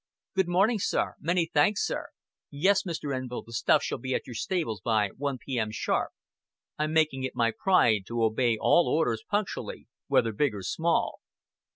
"Good 0.33 0.47
morning, 0.47 0.79
sir. 0.79 1.13
Many 1.19 1.45
thanks, 1.53 1.85
sir.... 1.85 2.07
Yes, 2.49 2.85
Mr. 2.85 3.15
Envill, 3.15 3.43
the 3.43 3.53
stuff 3.53 3.83
shall 3.83 3.99
be 3.99 4.15
at 4.15 4.25
your 4.25 4.33
stables 4.33 4.81
by 4.83 5.09
one 5.09 5.37
P.M. 5.37 5.69
sharp. 5.71 6.09
I'm 6.79 6.91
making 6.91 7.21
it 7.23 7.35
my 7.35 7.51
pride 7.55 8.07
to 8.07 8.23
obey 8.23 8.57
all 8.59 8.87
orders 8.87 9.21
punctually, 9.29 9.87
whether 10.07 10.31
big 10.33 10.55
or 10.55 10.63
small." 10.63 11.19